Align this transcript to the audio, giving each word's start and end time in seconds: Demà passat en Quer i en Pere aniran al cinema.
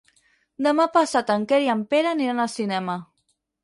Demà 0.67 0.87
passat 0.95 1.31
en 1.35 1.47
Quer 1.53 1.61
i 1.69 1.71
en 1.77 1.87
Pere 1.95 2.13
aniran 2.17 2.45
al 2.49 2.55
cinema. 2.59 3.01